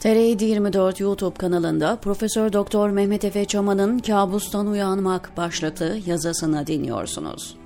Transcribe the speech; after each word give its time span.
TR 0.00 0.06
24 0.06 1.00
YouTube 1.00 1.36
kanalında 1.36 1.96
Profesör 1.96 2.52
Doktor 2.52 2.90
Mehmet 2.90 3.24
Efe 3.24 3.44
Çaman'ın 3.44 3.98
Kabustan 3.98 4.66
Uyanmak 4.66 5.36
başlıklı 5.36 5.98
yazısını 6.06 6.66
dinliyorsunuz. 6.66 7.59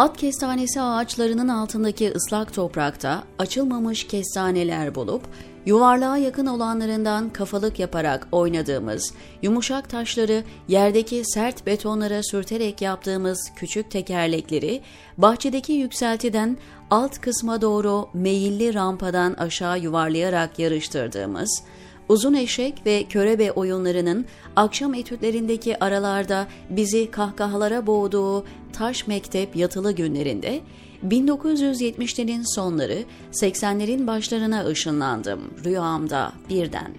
At 0.00 0.16
kestanesi 0.16 0.80
ağaçlarının 0.80 1.48
altındaki 1.48 2.12
ıslak 2.12 2.54
toprakta 2.54 3.24
açılmamış 3.38 4.06
kestaneler 4.06 4.94
bulup 4.94 5.22
yuvarlığa 5.66 6.16
yakın 6.16 6.46
olanlarından 6.46 7.30
kafalık 7.30 7.78
yaparak 7.78 8.26
oynadığımız, 8.32 9.14
yumuşak 9.42 9.90
taşları 9.90 10.44
yerdeki 10.68 11.22
sert 11.24 11.66
betonlara 11.66 12.22
sürterek 12.22 12.82
yaptığımız 12.82 13.50
küçük 13.56 13.90
tekerlekleri 13.90 14.80
bahçedeki 15.18 15.72
yükseltiden 15.72 16.56
alt 16.90 17.20
kısma 17.20 17.60
doğru 17.60 18.08
meyilli 18.14 18.74
rampadan 18.74 19.32
aşağı 19.32 19.80
yuvarlayarak 19.80 20.58
yarıştırdığımız, 20.58 21.62
uzun 22.10 22.34
eşek 22.34 22.86
ve 22.86 23.04
körebe 23.04 23.52
oyunlarının 23.52 24.24
akşam 24.56 24.94
etütlerindeki 24.94 25.84
aralarda 25.84 26.46
bizi 26.70 27.10
kahkahalara 27.10 27.86
boğduğu 27.86 28.44
taş 28.72 29.06
mektep 29.06 29.56
yatılı 29.56 29.92
günlerinde 29.92 30.60
1970'lerin 31.08 32.54
sonları 32.54 32.98
80'lerin 33.32 34.06
başlarına 34.06 34.66
ışınlandım 34.66 35.40
rüyamda 35.64 36.32
birden. 36.48 36.94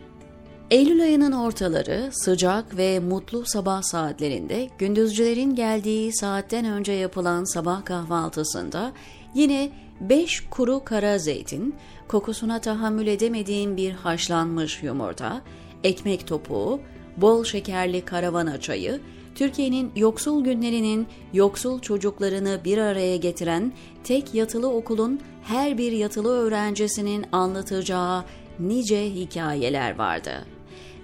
Eylül 0.71 1.01
ayının 1.01 1.31
ortaları 1.31 2.09
sıcak 2.11 2.77
ve 2.77 2.99
mutlu 2.99 3.45
sabah 3.45 3.81
saatlerinde 3.81 4.69
gündüzcülerin 4.77 5.55
geldiği 5.55 6.15
saatten 6.15 6.65
önce 6.65 6.91
yapılan 6.91 7.53
sabah 7.53 7.85
kahvaltısında 7.85 8.91
yine 9.33 9.69
beş 10.01 10.43
kuru 10.49 10.83
kara 10.83 11.17
zeytin, 11.17 11.75
kokusuna 12.07 12.61
tahammül 12.61 13.07
edemediğim 13.07 13.77
bir 13.77 13.91
haşlanmış 13.91 14.83
yumurta, 14.83 15.41
ekmek 15.83 16.27
topuğu, 16.27 16.79
bol 17.17 17.43
şekerli 17.43 18.05
karavana 18.05 18.59
çayı, 18.61 19.01
Türkiye'nin 19.35 19.91
yoksul 19.95 20.43
günlerinin 20.43 21.07
yoksul 21.33 21.79
çocuklarını 21.79 22.61
bir 22.65 22.77
araya 22.77 23.17
getiren 23.17 23.73
tek 24.03 24.33
yatılı 24.33 24.69
okulun 24.69 25.19
her 25.43 25.77
bir 25.77 25.91
yatılı 25.91 26.29
öğrencisinin 26.29 27.25
anlatacağı 27.31 28.23
nice 28.59 29.05
hikayeler 29.05 29.97
vardı. 29.97 30.45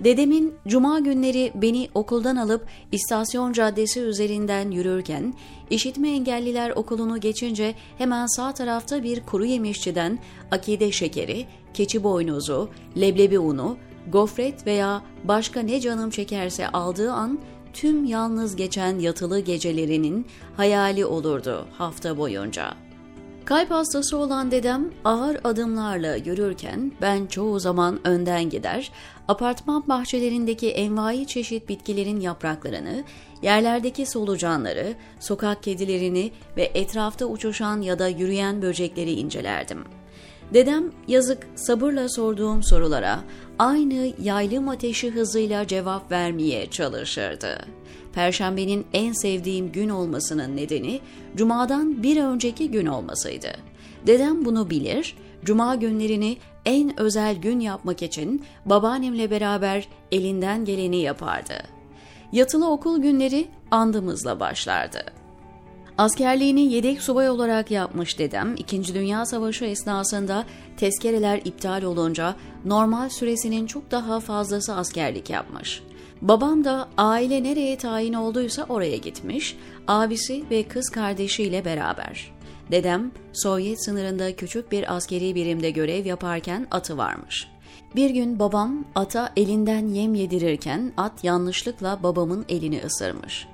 Dedemin 0.03 0.53
cuma 0.67 0.99
günleri 0.99 1.51
beni 1.55 1.89
okuldan 1.93 2.35
alıp 2.35 2.67
istasyon 2.91 3.53
caddesi 3.53 3.99
üzerinden 3.99 4.71
yürürken 4.71 5.33
işitme 5.69 6.09
engelliler 6.09 6.69
okulunu 6.69 7.19
geçince 7.19 7.75
hemen 7.97 8.25
sağ 8.25 8.53
tarafta 8.53 9.03
bir 9.03 9.19
kuru 9.19 9.45
yemişçiden 9.45 10.19
akide 10.51 10.91
şekeri, 10.91 11.45
keçi 11.73 12.03
boynuzu, 12.03 12.69
leblebi 12.97 13.39
unu, 13.39 13.77
gofret 14.11 14.67
veya 14.67 15.01
başka 15.23 15.59
ne 15.59 15.79
canım 15.81 16.09
çekerse 16.09 16.67
aldığı 16.67 17.11
an 17.11 17.39
tüm 17.73 18.05
yalnız 18.05 18.55
geçen 18.55 18.99
yatılı 18.99 19.39
gecelerinin 19.39 20.25
hayali 20.57 21.05
olurdu 21.05 21.67
hafta 21.77 22.17
boyunca. 22.17 22.86
Kalp 23.47 23.71
hastası 23.71 24.17
olan 24.17 24.51
dedem 24.51 24.91
ağır 25.05 25.37
adımlarla 25.43 26.15
yürürken 26.15 26.91
ben 27.01 27.25
çoğu 27.25 27.59
zaman 27.59 27.99
önden 28.07 28.49
gider, 28.49 28.91
apartman 29.27 29.87
bahçelerindeki 29.87 30.69
envai 30.69 31.27
çeşit 31.27 31.69
bitkilerin 31.69 32.19
yapraklarını, 32.19 33.03
yerlerdeki 33.41 34.05
solucanları, 34.05 34.93
sokak 35.19 35.63
kedilerini 35.63 36.31
ve 36.57 36.71
etrafta 36.73 37.25
uçuşan 37.25 37.81
ya 37.81 37.99
da 37.99 38.07
yürüyen 38.07 38.61
böcekleri 38.61 39.11
incelerdim. 39.11 39.83
Dedem 40.53 40.83
yazık 41.07 41.47
sabırla 41.55 42.09
sorduğum 42.09 42.63
sorulara 42.63 43.19
aynı 43.59 44.13
yaylım 44.21 44.69
ateşi 44.69 45.09
hızıyla 45.11 45.67
cevap 45.67 46.11
vermeye 46.11 46.69
çalışırdı. 46.69 47.65
Perşembenin 48.13 48.85
en 48.93 49.13
sevdiğim 49.13 49.71
gün 49.71 49.89
olmasının 49.89 50.57
nedeni 50.57 50.99
cumadan 51.35 52.03
bir 52.03 52.23
önceki 52.23 52.71
gün 52.71 52.85
olmasıydı. 52.85 53.47
Dedem 54.07 54.45
bunu 54.45 54.69
bilir, 54.69 55.15
cuma 55.43 55.75
günlerini 55.75 56.37
en 56.65 56.99
özel 56.99 57.35
gün 57.35 57.59
yapmak 57.59 58.01
için 58.01 58.45
babaannemle 58.65 59.31
beraber 59.31 59.87
elinden 60.11 60.65
geleni 60.65 61.01
yapardı. 61.01 61.53
Yatılı 62.31 62.69
okul 62.69 63.01
günleri 63.01 63.47
andımızla 63.71 64.39
başlardı. 64.39 65.03
Askerliğini 65.97 66.73
yedek 66.73 67.01
subay 67.01 67.29
olarak 67.29 67.71
yapmış 67.71 68.19
dedem, 68.19 68.55
İkinci 68.57 68.95
Dünya 68.95 69.25
Savaşı 69.25 69.65
esnasında 69.65 70.45
tezkereler 70.77 71.41
iptal 71.45 71.83
olunca 71.83 72.35
normal 72.65 73.09
süresinin 73.09 73.67
çok 73.67 73.91
daha 73.91 74.19
fazlası 74.19 74.75
askerlik 74.75 75.29
yapmış. 75.29 75.83
Babam 76.21 76.63
da 76.63 76.87
aile 76.97 77.43
nereye 77.43 77.77
tayin 77.77 78.13
olduysa 78.13 78.65
oraya 78.69 78.97
gitmiş, 78.97 79.57
abisi 79.87 80.43
ve 80.51 80.63
kız 80.63 80.89
kardeşiyle 80.89 81.65
beraber. 81.65 82.31
Dedem 82.71 83.11
Sovyet 83.33 83.85
sınırında 83.85 84.35
küçük 84.35 84.71
bir 84.71 84.95
askeri 84.95 85.35
birimde 85.35 85.71
görev 85.71 86.05
yaparken 86.05 86.67
atı 86.71 86.97
varmış. 86.97 87.47
Bir 87.95 88.09
gün 88.09 88.39
babam 88.39 88.85
ata 88.95 89.33
elinden 89.35 89.87
yem 89.87 90.15
yedirirken 90.15 90.93
at 90.97 91.23
yanlışlıkla 91.23 91.99
babamın 92.03 92.45
elini 92.49 92.81
ısırmış. 92.85 93.47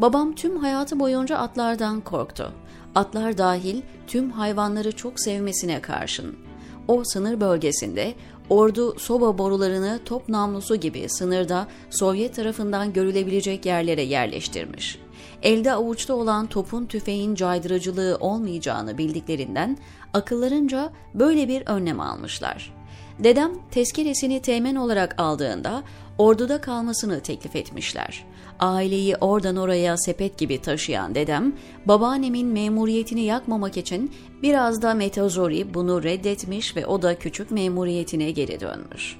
Babam 0.00 0.34
tüm 0.34 0.56
hayatı 0.56 1.00
boyunca 1.00 1.36
atlardan 1.38 2.00
korktu. 2.00 2.52
Atlar 2.94 3.38
dahil 3.38 3.82
tüm 4.06 4.30
hayvanları 4.30 4.92
çok 4.92 5.20
sevmesine 5.20 5.80
karşın. 5.80 6.36
O 6.88 7.04
sınır 7.04 7.40
bölgesinde 7.40 8.14
ordu 8.48 8.98
soba 8.98 9.38
borularını 9.38 10.00
top 10.04 10.28
namlusu 10.28 10.76
gibi 10.76 11.08
sınırda 11.08 11.66
Sovyet 11.90 12.34
tarafından 12.34 12.92
görülebilecek 12.92 13.66
yerlere 13.66 14.02
yerleştirmiş. 14.02 14.98
Elde 15.42 15.72
avuçta 15.72 16.14
olan 16.14 16.46
topun 16.46 16.86
tüfeğin 16.86 17.34
caydırıcılığı 17.34 18.16
olmayacağını 18.20 18.98
bildiklerinden 18.98 19.78
akıllarınca 20.12 20.92
böyle 21.14 21.48
bir 21.48 21.62
önlem 21.66 22.00
almışlar. 22.00 22.74
Dedem 23.18 23.52
tezkeresini 23.70 24.42
temen 24.42 24.74
olarak 24.74 25.20
aldığında 25.20 25.82
orduda 26.18 26.60
kalmasını 26.60 27.20
teklif 27.20 27.56
etmişler. 27.56 28.24
Aileyi 28.60 29.16
oradan 29.16 29.56
oraya 29.56 29.98
sepet 29.98 30.38
gibi 30.38 30.62
taşıyan 30.62 31.14
dedem, 31.14 31.52
babaannemin 31.86 32.46
memuriyetini 32.46 33.20
yakmamak 33.20 33.76
için 33.76 34.12
biraz 34.42 34.82
da 34.82 34.94
metazori 34.94 35.74
bunu 35.74 36.02
reddetmiş 36.02 36.76
ve 36.76 36.86
o 36.86 37.02
da 37.02 37.18
küçük 37.18 37.50
memuriyetine 37.50 38.30
geri 38.30 38.60
dönmüş. 38.60 39.16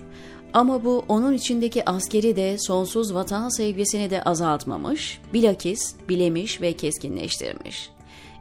Ama 0.53 0.85
bu 0.85 1.05
onun 1.09 1.33
içindeki 1.33 1.91
askeri 1.91 2.37
de 2.37 2.57
sonsuz 2.59 3.15
vatan 3.15 3.49
sevgisini 3.49 4.11
de 4.11 4.23
azaltmamış, 4.23 5.21
bilakis 5.35 5.95
bilemiş 6.09 6.61
ve 6.61 6.73
keskinleştirmiş. 6.73 7.91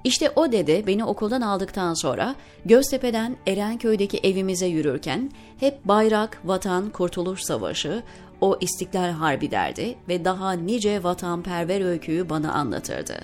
İşte 0.04 0.31
o 0.36 0.52
dede 0.52 0.88
beni 0.88 1.06
okuldan 1.06 1.42
aldıktan 1.42 1.94
sonra 1.94 2.36
Göztepe'den 2.66 3.38
Erenköy'deki 3.48 4.18
evimize 4.18 4.66
yürürken 4.66 5.31
hep 5.60 5.86
bayrak, 5.86 6.42
vatan, 6.46 6.90
kurtuluş 6.90 7.42
savaşı, 7.42 8.04
o 8.41 8.57
İstiklal 8.61 9.11
Harbi 9.11 9.51
derdi 9.51 9.95
ve 10.07 10.25
daha 10.25 10.51
nice 10.51 11.03
vatanperver 11.03 11.81
öyküyü 11.81 12.29
bana 12.29 12.53
anlatırdı. 12.53 13.16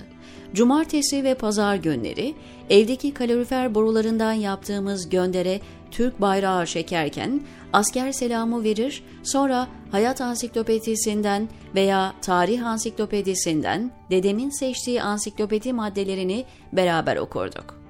Cumartesi 0.54 1.24
ve 1.24 1.34
pazar 1.34 1.76
günleri 1.76 2.34
evdeki 2.70 3.14
kalorifer 3.14 3.74
borularından 3.74 4.32
yaptığımız 4.32 5.08
göndere 5.08 5.60
Türk 5.90 6.20
bayrağı 6.20 6.66
çekerken 6.66 7.40
asker 7.72 8.12
selamı 8.12 8.64
verir, 8.64 9.04
sonra 9.22 9.68
hayat 9.90 10.20
ansiklopedisinden 10.20 11.48
veya 11.74 12.14
tarih 12.22 12.66
ansiklopedisinden 12.66 13.90
dedemin 14.10 14.50
seçtiği 14.50 15.02
ansiklopedi 15.02 15.72
maddelerini 15.72 16.44
beraber 16.72 17.16
okurduk. 17.16 17.80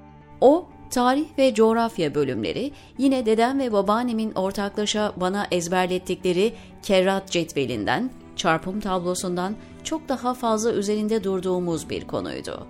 O 0.40 0.67
Tarih 0.90 1.25
ve 1.38 1.55
coğrafya 1.55 2.14
bölümleri 2.14 2.72
yine 2.99 3.26
dedem 3.26 3.58
ve 3.58 3.72
babaannemin 3.72 4.32
ortaklaşa 4.32 5.12
bana 5.17 5.46
ezberlettikleri 5.50 6.52
kerrat 6.87 7.31
cetvelinden, 7.31 8.11
çarpım 8.37 8.81
tablosundan 8.81 9.56
çok 9.85 10.09
daha 10.09 10.35
fazla 10.35 10.73
üzerinde 10.73 11.25
durduğumuz 11.25 11.91
bir 11.91 12.06
konuydu. 12.06 12.67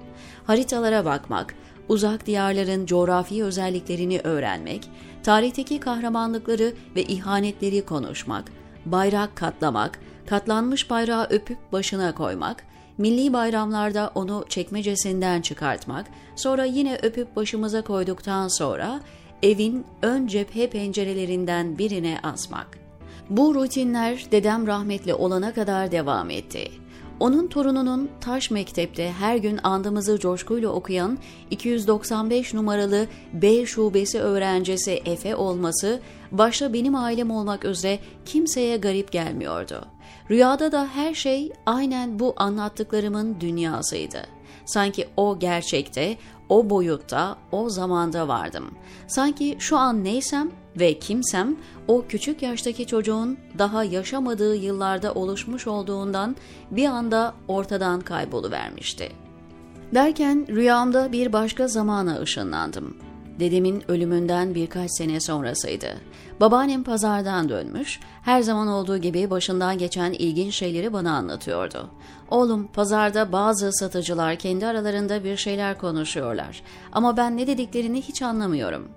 Haritalara 0.47 1.05
bakmak, 1.05 1.55
uzak 1.89 2.27
diyarların 2.27 2.87
coğrafi 2.87 3.45
özelliklerini 3.45 4.21
öğrenmek, 4.21 4.89
tarihteki 5.23 5.81
kahramanlıkları 5.81 6.73
ve 6.97 7.03
ihanetleri 7.03 7.85
konuşmak, 7.85 8.45
bayrak 8.87 9.37
katlamak, 9.37 10.01
katlanmış 10.27 10.91
bayrağı 10.91 11.27
öpüp 11.31 11.59
başına 11.73 12.15
koymak, 12.15 12.65
milli 12.99 13.33
bayramlarda 13.33 14.11
onu 14.15 14.45
çekmecesinden 14.49 15.41
çıkartmak, 15.41 16.07
sonra 16.37 16.65
yine 16.65 16.99
öpüp 17.03 17.37
başımıza 17.37 17.83
koyduktan 17.83 18.49
sonra 18.49 19.01
evin 19.43 19.85
ön 20.03 20.27
cephe 20.27 20.71
pencerelerinden 20.71 21.79
birine 21.79 22.19
asmak. 22.23 22.86
Bu 23.31 23.55
rutinler 23.55 24.27
dedem 24.33 24.67
rahmetli 24.67 25.15
olana 25.15 25.55
kadar 25.55 25.93
devam 25.93 26.31
etti. 26.31 26.71
Onun 27.21 27.47
torununun 27.47 28.11
Taş 28.21 28.51
Mektep'te 28.51 29.13
her 29.13 29.37
gün 29.37 29.61
andımızı 29.63 30.19
coşkuyla 30.19 30.69
okuyan 30.69 31.19
295 31.51 32.55
numaralı 32.55 33.07
B 33.33 33.67
şubesi 33.67 34.21
öğrencisi 34.21 34.93
Efe 34.93 35.37
olması 35.37 36.01
başta 36.33 36.73
benim 36.73 36.95
ailem 36.95 37.31
olmak 37.31 37.65
üzere 37.65 37.99
kimseye 38.25 38.77
garip 38.77 39.13
gelmiyordu. 39.13 39.85
Rüyada 40.31 40.73
da 40.73 40.89
her 40.95 41.15
şey 41.15 41.53
aynen 41.67 42.19
bu 42.19 42.35
anlattıklarımın 42.37 43.41
dünyasıydı. 43.41 44.23
Sanki 44.65 45.09
o 45.17 45.39
gerçekte, 45.39 46.17
o 46.49 46.71
boyutta, 46.71 47.37
o 47.53 47.69
zamanda 47.71 48.29
vardım. 48.29 48.65
Sanki 49.07 49.57
şu 49.59 49.77
an 49.77 50.05
neysem 50.05 50.51
ve 50.77 50.99
kimsem 50.99 51.57
o 51.89 52.05
küçük 52.09 52.43
yaştaki 52.43 52.87
çocuğun 52.87 53.39
daha 53.59 53.85
yaşamadığı 53.85 54.57
yıllarda 54.57 55.15
oluşmuş 55.15 55.67
olduğundan 55.67 56.37
bir 56.71 56.87
anda 56.87 57.35
ortadan 57.49 58.01
kayboluvermişti. 58.01 59.13
Derken 59.95 60.47
rüyamda 60.49 61.13
bir 61.13 61.33
başka 61.33 61.69
zamana 61.69 62.21
ışınlandım. 62.21 62.97
Dedemin 63.41 63.91
ölümünden 63.91 64.55
birkaç 64.55 64.91
sene 64.91 65.21
sonrasıydı. 65.21 65.87
Babaannem 66.41 66.85
pazardan 66.85 67.49
dönmüş, 67.49 68.01
her 68.23 68.43
zaman 68.43 68.69
olduğu 68.69 68.99
gibi 68.99 69.31
başından 69.31 69.79
geçen 69.79 70.13
ilginç 70.13 70.55
şeyleri 70.55 70.93
bana 70.93 71.17
anlatıyordu. 71.17 71.91
Oğlum, 72.31 72.67
pazarda 72.67 73.33
bazı 73.33 73.73
satıcılar 73.73 74.37
kendi 74.37 74.67
aralarında 74.67 75.25
bir 75.25 75.37
şeyler 75.37 75.79
konuşuyorlar 75.79 76.63
ama 76.93 77.17
ben 77.17 77.37
ne 77.37 77.47
dediklerini 77.47 78.03
hiç 78.03 78.23
anlamıyorum. 78.23 78.89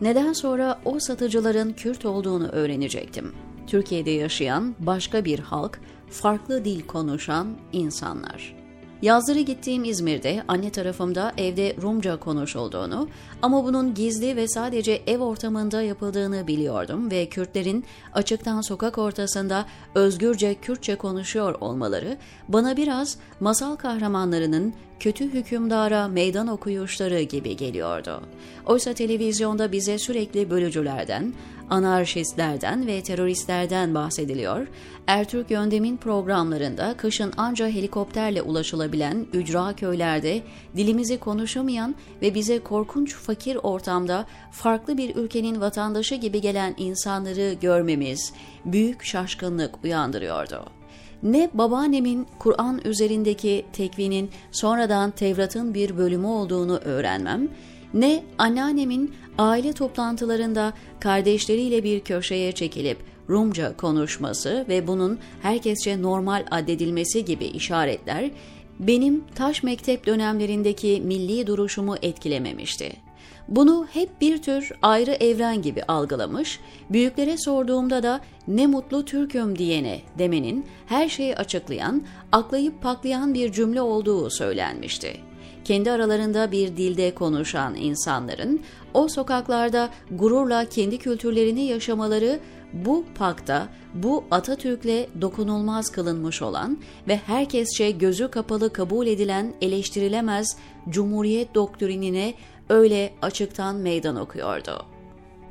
Neden 0.00 0.32
sonra 0.32 0.78
o 0.84 0.98
satıcıların 1.00 1.72
Kürt 1.72 2.04
olduğunu 2.04 2.48
öğrenecektim. 2.48 3.34
Türkiye'de 3.66 4.10
yaşayan 4.10 4.74
başka 4.78 5.24
bir 5.24 5.38
halk, 5.38 5.80
farklı 6.10 6.64
dil 6.64 6.86
konuşan 6.86 7.48
insanlar. 7.72 8.57
Yazları 9.02 9.40
gittiğim 9.40 9.84
İzmir'de 9.84 10.42
anne 10.48 10.70
tarafımda 10.70 11.32
evde 11.36 11.76
Rumca 11.82 12.16
konuşulduğunu 12.16 13.08
ama 13.42 13.64
bunun 13.64 13.94
gizli 13.94 14.36
ve 14.36 14.48
sadece 14.48 15.02
ev 15.06 15.18
ortamında 15.18 15.82
yapıldığını 15.82 16.46
biliyordum 16.46 17.10
ve 17.10 17.28
Kürtlerin 17.28 17.84
açıktan 18.12 18.60
sokak 18.60 18.98
ortasında 18.98 19.66
özgürce 19.94 20.54
Kürtçe 20.54 20.96
konuşuyor 20.96 21.54
olmaları 21.60 22.16
bana 22.48 22.76
biraz 22.76 23.18
masal 23.40 23.76
kahramanlarının 23.76 24.74
kötü 25.00 25.32
hükümdara 25.32 26.08
meydan 26.08 26.48
okuyuşları 26.48 27.22
gibi 27.22 27.56
geliyordu. 27.56 28.22
Oysa 28.66 28.92
televizyonda 28.92 29.72
bize 29.72 29.98
sürekli 29.98 30.50
bölücülerden, 30.50 31.34
anarşistlerden 31.70 32.86
ve 32.86 33.02
teröristlerden 33.02 33.94
bahsediliyor. 33.94 34.66
Ertürk 35.06 35.50
Yöndem'in 35.50 35.96
programlarında 35.96 36.94
kışın 36.96 37.32
anca 37.36 37.68
helikopterle 37.68 38.42
ulaşılabilen 38.42 39.26
ücra 39.32 39.72
köylerde 39.72 40.42
dilimizi 40.76 41.18
konuşamayan 41.18 41.94
ve 42.22 42.34
bize 42.34 42.58
korkunç 42.58 43.14
fakir 43.14 43.58
ortamda 43.62 44.26
farklı 44.52 44.98
bir 44.98 45.16
ülkenin 45.16 45.60
vatandaşı 45.60 46.14
gibi 46.14 46.40
gelen 46.40 46.74
insanları 46.78 47.52
görmemiz 47.60 48.32
büyük 48.64 49.04
şaşkınlık 49.04 49.84
uyandırıyordu 49.84 50.77
ne 51.22 51.50
babaannemin 51.54 52.26
Kur'an 52.38 52.80
üzerindeki 52.84 53.64
tekvinin 53.72 54.30
sonradan 54.52 55.10
Tevrat'ın 55.10 55.74
bir 55.74 55.96
bölümü 55.96 56.26
olduğunu 56.26 56.76
öğrenmem, 56.76 57.48
ne 57.94 58.22
anneannemin 58.38 59.14
aile 59.38 59.72
toplantılarında 59.72 60.72
kardeşleriyle 61.00 61.84
bir 61.84 62.00
köşeye 62.00 62.52
çekilip 62.52 62.98
Rumca 63.30 63.76
konuşması 63.76 64.64
ve 64.68 64.86
bunun 64.86 65.18
herkesçe 65.42 66.02
normal 66.02 66.46
addedilmesi 66.50 67.24
gibi 67.24 67.44
işaretler 67.44 68.30
benim 68.78 69.24
taş 69.34 69.62
mektep 69.62 70.06
dönemlerindeki 70.06 71.02
milli 71.04 71.46
duruşumu 71.46 71.96
etkilememişti. 72.02 73.07
Bunu 73.48 73.86
hep 73.92 74.20
bir 74.20 74.42
tür 74.42 74.72
ayrı 74.82 75.10
evren 75.10 75.62
gibi 75.62 75.82
algılamış, 75.82 76.60
büyüklere 76.90 77.38
sorduğumda 77.38 78.02
da 78.02 78.20
ne 78.48 78.66
mutlu 78.66 79.04
Türk'üm 79.04 79.58
diyene 79.58 80.00
demenin 80.18 80.66
her 80.86 81.08
şeyi 81.08 81.36
açıklayan, 81.36 82.02
aklayıp 82.32 82.82
paklayan 82.82 83.34
bir 83.34 83.52
cümle 83.52 83.82
olduğu 83.82 84.30
söylenmişti. 84.30 85.20
Kendi 85.64 85.90
aralarında 85.90 86.52
bir 86.52 86.76
dilde 86.76 87.14
konuşan 87.14 87.74
insanların 87.74 88.60
o 88.94 89.08
sokaklarda 89.08 89.88
gururla 90.10 90.64
kendi 90.64 90.98
kültürlerini 90.98 91.62
yaşamaları 91.62 92.40
bu 92.72 93.04
pakta, 93.14 93.68
bu 93.94 94.24
Atatürk'le 94.30 95.20
dokunulmaz 95.20 95.90
kılınmış 95.90 96.42
olan 96.42 96.78
ve 97.08 97.16
herkesçe 97.16 97.90
gözü 97.90 98.28
kapalı 98.28 98.72
kabul 98.72 99.06
edilen 99.06 99.54
eleştirilemez 99.60 100.56
Cumhuriyet 100.88 101.54
doktrinine 101.54 102.34
öyle 102.68 103.12
açıktan 103.22 103.76
meydan 103.76 104.16
okuyordu. 104.16 104.86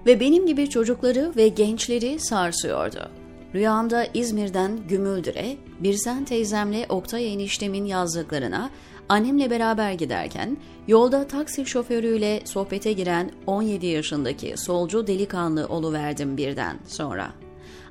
Ve 0.06 0.20
benim 0.20 0.46
gibi 0.48 0.70
çocukları 0.70 1.34
ve 1.36 1.48
gençleri 1.48 2.20
sarsıyordu. 2.20 3.10
Rüyamda 3.56 4.08
İzmir'den 4.14 4.88
Gümüldür'e, 4.88 5.58
Birsen 5.80 6.26
teyzemle 6.26 6.86
Oktay 6.90 7.34
eniştemin 7.34 7.86
yazdıklarına 7.86 8.70
annemle 9.10 9.50
beraber 9.50 9.92
giderken 9.92 10.58
yolda 10.88 11.28
taksi 11.28 11.66
şoförüyle 11.66 12.42
sohbete 12.46 12.94
giren 12.94 13.32
17 13.48 13.86
yaşındaki 13.86 14.54
solcu 14.58 15.08
delikanlı 15.08 15.68
oluverdim 15.68 16.38
birden 16.38 16.78
sonra. 16.88 17.32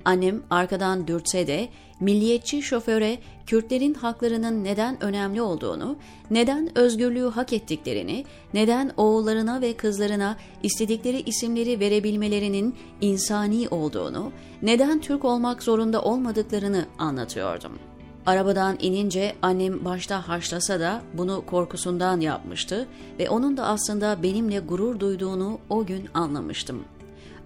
Annem 0.06 0.42
arkadan 0.50 1.06
dürtse 1.06 1.46
de 1.46 1.68
milliyetçi 2.00 2.62
şoföre 2.62 3.18
Kürtlerin 3.46 3.94
haklarının 3.94 4.64
neden 4.64 5.02
önemli 5.02 5.42
olduğunu, 5.42 5.96
neden 6.30 6.78
özgürlüğü 6.78 7.30
hak 7.30 7.52
ettiklerini, 7.52 8.24
neden 8.54 8.92
oğullarına 8.96 9.60
ve 9.60 9.72
kızlarına 9.76 10.36
istedikleri 10.62 11.20
isimleri 11.20 11.80
verebilmelerinin 11.80 12.74
insani 13.00 13.68
olduğunu, 13.68 14.32
neden 14.62 15.00
Türk 15.00 15.24
olmak 15.24 15.62
zorunda 15.62 16.02
olmadıklarını 16.02 16.86
anlatıyordum. 16.98 17.78
Arabadan 18.26 18.76
inince 18.80 19.34
annem 19.42 19.84
başta 19.84 20.28
haşlasa 20.28 20.80
da 20.80 21.02
bunu 21.14 21.46
korkusundan 21.46 22.20
yapmıştı 22.20 22.86
ve 23.18 23.30
onun 23.30 23.56
da 23.56 23.66
aslında 23.66 24.22
benimle 24.22 24.58
gurur 24.58 25.00
duyduğunu 25.00 25.58
o 25.68 25.86
gün 25.86 26.08
anlamıştım.'' 26.14 26.95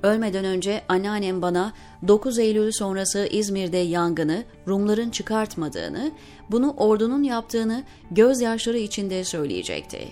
Ölmeden 0.02 0.44
önce 0.44 0.82
anneannem 0.88 1.42
bana 1.42 1.72
9 2.08 2.38
Eylül 2.38 2.72
sonrası 2.72 3.28
İzmir'de 3.30 3.76
yangını 3.76 4.44
Rumların 4.68 5.10
çıkartmadığını, 5.10 6.10
bunu 6.50 6.70
ordunun 6.76 7.22
yaptığını 7.22 7.82
gözyaşları 8.10 8.78
içinde 8.78 9.24
söyleyecekti. 9.24 10.08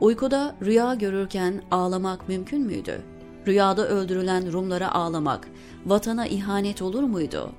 Uykuda 0.00 0.54
rüya 0.62 0.94
görürken 0.94 1.62
ağlamak 1.70 2.28
mümkün 2.28 2.60
müydü? 2.60 3.02
Rüyada 3.46 3.88
öldürülen 3.88 4.52
Rumlara 4.52 4.94
ağlamak, 4.94 5.48
vatana 5.86 6.26
ihanet 6.26 6.82
olur 6.82 7.02
muydu? 7.02 7.52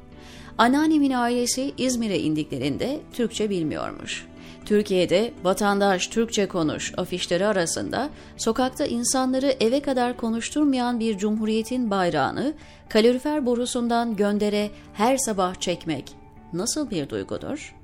Anneannemin 0.57 1.12
ailesi 1.12 1.74
İzmir'e 1.77 2.19
indiklerinde 2.19 3.00
Türkçe 3.13 3.50
bilmiyormuş. 3.50 4.27
Türkiye'de 4.65 5.33
vatandaş 5.43 6.07
Türkçe 6.07 6.48
konuş 6.48 6.93
afişleri 6.98 7.45
arasında 7.45 8.10
sokakta 8.38 8.86
insanları 8.86 9.55
eve 9.60 9.79
kadar 9.79 10.17
konuşturmayan 10.17 11.00
bir 11.00 11.17
cumhuriyetin 11.17 11.91
bayrağını 11.91 12.53
kalorifer 12.89 13.45
borusundan 13.45 14.15
göndere 14.15 14.69
her 14.93 15.17
sabah 15.17 15.55
çekmek 15.55 16.15
nasıl 16.53 16.89
bir 16.89 17.10
duygudur? 17.10 17.75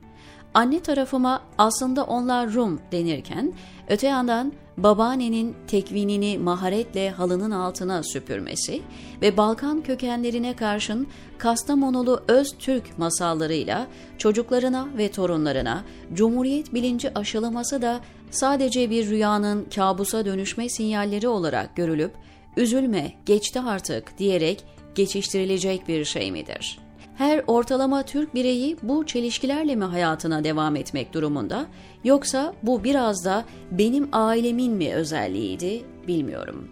Anne 0.53 0.79
tarafıma 0.79 1.41
aslında 1.57 2.03
onlar 2.03 2.53
Rum 2.53 2.81
denirken 2.91 3.53
öte 3.89 4.07
yandan 4.07 4.53
babaannenin 4.77 5.55
tekvinini 5.67 6.37
maharetle 6.37 7.09
halının 7.09 7.51
altına 7.51 8.03
süpürmesi 8.03 8.81
ve 9.21 9.37
Balkan 9.37 9.83
kökenlerine 9.83 10.55
karşın 10.55 11.07
Kastamonulu 11.37 12.23
öz 12.27 12.55
Türk 12.59 12.97
masallarıyla 12.97 13.87
çocuklarına 14.17 14.87
ve 14.97 15.11
torunlarına 15.11 15.83
cumhuriyet 16.13 16.73
bilinci 16.73 17.13
aşılaması 17.17 17.81
da 17.81 17.99
sadece 18.31 18.89
bir 18.89 19.09
rüyanın 19.09 19.67
kabusa 19.75 20.25
dönüşme 20.25 20.69
sinyalleri 20.69 21.27
olarak 21.27 21.75
görülüp 21.75 22.11
üzülme 22.57 23.13
geçti 23.25 23.59
artık 23.59 24.17
diyerek 24.17 24.63
geçiştirilecek 24.95 25.87
bir 25.87 26.05
şey 26.05 26.31
midir?'' 26.31 26.88
Her 27.19 27.43
ortalama 27.47 28.03
Türk 28.03 28.35
bireyi 28.35 28.77
bu 28.83 29.05
çelişkilerle 29.05 29.75
mi 29.75 29.83
hayatına 29.83 30.43
devam 30.43 30.75
etmek 30.75 31.13
durumunda 31.13 31.65
yoksa 32.03 32.53
bu 32.63 32.83
biraz 32.83 33.25
da 33.25 33.45
benim 33.71 34.09
ailemin 34.11 34.73
mi 34.73 34.93
özelliğiydi 34.93 35.83
bilmiyorum. 36.07 36.67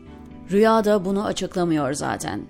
Rüyada 0.51 1.05
bunu 1.05 1.25
açıklamıyor 1.25 1.93
zaten. 1.93 2.41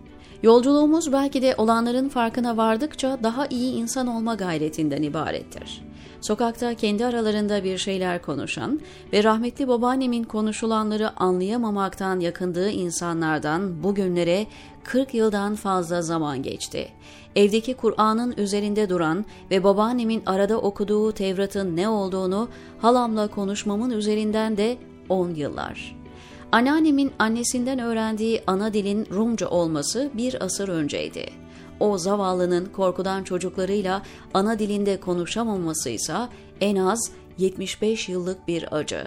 Yolculuğumuz 0.43 1.11
belki 1.13 1.41
de 1.41 1.55
olanların 1.57 2.09
farkına 2.09 2.57
vardıkça 2.57 3.17
daha 3.23 3.47
iyi 3.47 3.73
insan 3.73 4.07
olma 4.07 4.35
gayretinden 4.35 5.01
ibarettir. 5.01 5.81
Sokakta 6.21 6.73
kendi 6.73 7.05
aralarında 7.05 7.63
bir 7.63 7.77
şeyler 7.77 8.21
konuşan 8.21 8.79
ve 9.13 9.23
rahmetli 9.23 9.67
babaannemin 9.67 10.23
konuşulanları 10.23 11.19
anlayamamaktan 11.19 12.19
yakındığı 12.19 12.69
insanlardan 12.69 13.83
bugünlere 13.83 14.47
40 14.83 15.13
yıldan 15.13 15.55
fazla 15.55 16.01
zaman 16.01 16.43
geçti. 16.43 16.87
Evdeki 17.35 17.73
Kur'an'ın 17.73 18.33
üzerinde 18.37 18.89
duran 18.89 19.25
ve 19.51 19.63
babaannemin 19.63 20.23
arada 20.25 20.57
okuduğu 20.57 21.11
Tevrat'ın 21.11 21.75
ne 21.75 21.89
olduğunu 21.89 22.49
halamla 22.79 23.27
konuşmamın 23.27 23.89
üzerinden 23.89 24.57
de 24.57 24.77
10 25.09 25.29
yıllar. 25.29 25.97
Anneannemin 26.51 27.11
annesinden 27.19 27.79
öğrendiği 27.79 28.43
ana 28.47 28.73
dilin 28.73 29.07
Rumca 29.11 29.47
olması 29.47 30.09
bir 30.13 30.43
asır 30.43 30.69
önceydi. 30.69 31.46
O 31.79 31.97
zavallının 31.97 32.65
korkudan 32.65 33.23
çocuklarıyla 33.23 34.01
ana 34.33 34.59
dilinde 34.59 34.99
konuşamaması 34.99 35.89
ise 35.89 36.15
en 36.61 36.75
az 36.75 37.11
75 37.37 38.09
yıllık 38.09 38.47
bir 38.47 38.75
acı. 38.75 39.03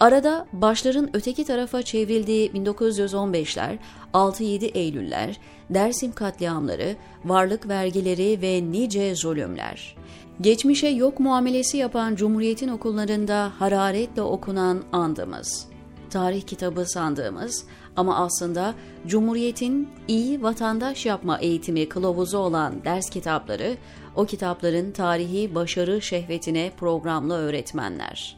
Arada 0.00 0.46
başların 0.52 1.10
öteki 1.12 1.44
tarafa 1.44 1.82
çevrildiği 1.82 2.50
1915'ler, 2.52 3.78
6-7 4.14 4.64
Eylüller, 4.64 5.40
Dersim 5.70 6.12
katliamları, 6.12 6.96
varlık 7.24 7.68
vergileri 7.68 8.42
ve 8.42 8.72
nice 8.72 9.14
zulümler. 9.14 9.96
Geçmişe 10.40 10.88
yok 10.88 11.20
muamelesi 11.20 11.76
yapan 11.76 12.14
Cumhuriyet'in 12.14 12.68
okullarında 12.68 13.52
hararetle 13.58 14.22
okunan 14.22 14.82
andımız 14.92 15.68
tarih 16.10 16.42
kitabı 16.42 16.86
sandığımız 16.86 17.64
ama 17.96 18.16
aslında 18.16 18.74
Cumhuriyet'in 19.06 19.88
iyi 20.08 20.42
vatandaş 20.42 21.06
yapma 21.06 21.38
eğitimi 21.38 21.88
kılavuzu 21.88 22.38
olan 22.38 22.84
ders 22.84 23.10
kitapları, 23.10 23.76
o 24.16 24.26
kitapların 24.26 24.92
tarihi 24.92 25.54
başarı 25.54 26.02
şehvetine 26.02 26.72
programlı 26.76 27.34
öğretmenler. 27.34 28.36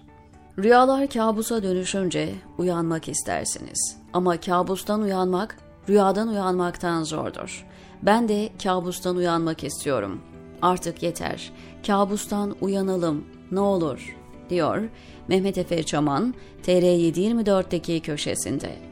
Rüyalar 0.59 1.09
kabusa 1.09 1.63
dönüşünce 1.63 2.35
uyanmak 2.59 3.09
istersiniz. 3.09 3.97
Ama 4.13 4.41
kabustan 4.41 5.03
uyanmak, 5.03 5.57
rüyadan 5.89 6.29
uyanmaktan 6.29 7.03
zordur. 7.03 7.67
Ben 8.03 8.29
de 8.29 8.49
kabustan 8.63 9.17
uyanmak 9.17 9.65
istiyorum. 9.65 10.21
Artık 10.63 11.03
yeter. 11.03 11.53
Kabustan 11.87 12.57
uyanalım. 12.61 13.25
Ne 13.51 13.61
olur 13.61 14.20
diyor 14.51 14.83
Mehmet 15.29 15.59
Efe 15.59 15.83
Çaman 15.83 16.35
TR724'deki 16.67 18.01
köşesinde. 18.01 18.90